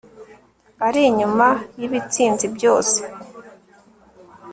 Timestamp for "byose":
2.55-2.97